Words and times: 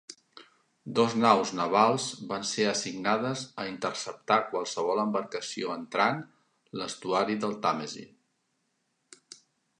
Dos 0.99 1.11
naus 1.23 1.51
navals 1.59 2.07
van 2.31 2.47
ser 2.51 2.65
assignades 2.69 3.43
a 3.65 3.67
interceptar 3.73 4.39
qualsevol 4.55 5.03
embarcació 5.05 5.77
entrant 5.83 6.25
l'estuari 6.83 7.39
del 7.47 7.57
Tàmesi. 7.69 8.09